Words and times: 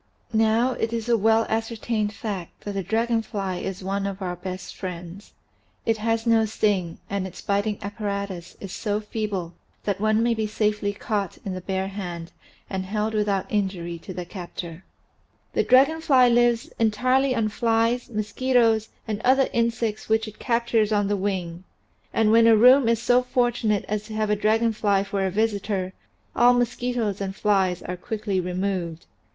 Now 0.33 0.71
it 0.71 0.91
is 0.93 1.07
a 1.09 1.15
well 1.15 1.45
ascertained 1.47 2.11
fact 2.11 2.61
that 2.61 2.71
the 2.73 2.81
dragon 2.81 3.21
fly 3.21 3.57
is 3.57 3.83
one 3.83 4.07
of 4.07 4.19
our 4.19 4.35
best 4.35 4.75
friends; 4.75 5.33
it 5.85 5.97
has 5.97 6.25
no 6.25 6.43
sting 6.45 6.97
and 7.07 7.27
its 7.27 7.39
biting 7.39 7.77
appa 7.83 8.03
ratus 8.03 8.55
is 8.59 8.71
so 8.71 8.99
feeble 8.99 9.53
that 9.83 10.01
one 10.01 10.23
may 10.23 10.33
be 10.33 10.47
safely 10.47 10.91
caught 10.91 11.37
in 11.45 11.53
the 11.53 11.61
bare 11.61 11.89
hand 11.89 12.31
and 12.67 12.85
held 12.87 13.13
without 13.13 13.45
injury 13.51 13.99
to 13.99 14.11
the 14.11 14.25
captor. 14.25 14.83
210 15.53 15.53
THE 15.53 15.61
SEVEN 15.61 15.61
FOLLIES 15.61 15.61
OF 15.61 15.61
SCIENCE 15.61 15.61
The 15.61 15.69
dragon 15.69 16.01
fly 16.01 16.29
lives 16.29 16.73
entirely 17.31 17.35
on 17.35 17.49
flies, 17.49 18.09
mosquitoes, 18.09 18.89
and 19.07 19.21
other 19.21 19.49
insects 19.53 20.09
which 20.09 20.27
it 20.27 20.39
captures 20.39 20.91
on 20.91 21.09
the 21.09 21.15
wing, 21.15 21.63
and 22.11 22.31
when 22.31 22.47
a 22.47 22.57
room 22.57 22.89
is 22.89 22.99
so 22.99 23.21
fortunate 23.21 23.85
as 23.87 24.05
to 24.05 24.15
have 24.15 24.31
a 24.31 24.35
dragon 24.35 24.73
fly 24.73 25.03
for 25.03 25.23
a 25.27 25.29
visitor, 25.29 25.93
all 26.35 26.55
mosquitoes 26.55 27.21
and 27.21 27.35
flies 27.35 27.83
are 27.83 27.95
quickly 27.95 28.39
removed. 28.39 29.05